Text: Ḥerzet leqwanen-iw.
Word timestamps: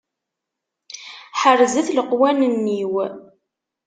Ḥerzet 1.41 1.87
leqwanen-iw. 1.95 2.93